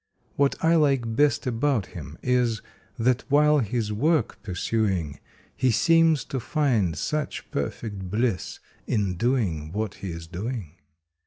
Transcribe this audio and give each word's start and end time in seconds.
What 0.35 0.55
I 0.65 0.73
like 0.77 1.15
best 1.15 1.45
about 1.45 1.85
him 1.93 2.17
is 2.23 2.63
that 2.97 3.23
while 3.29 3.59
his 3.59 3.93
work 3.93 4.41
pursuing 4.41 5.19
He 5.55 5.69
seems 5.69 6.25
to 6.25 6.39
find 6.39 6.97
such 6.97 7.51
perfect 7.51 8.09
bliss 8.09 8.59
in 8.87 9.13
doing 9.15 9.71
what 9.71 9.93
he 10.01 10.11
s 10.13 10.25
doing. 10.25 10.71